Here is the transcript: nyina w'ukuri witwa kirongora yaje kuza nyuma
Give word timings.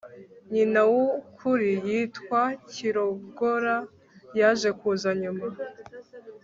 nyina 0.53 0.81
w'ukuri 0.91 1.69
witwa 1.83 2.41
kirongora 2.71 3.75
yaje 4.39 4.69
kuza 4.79 5.09
nyuma 5.21 5.45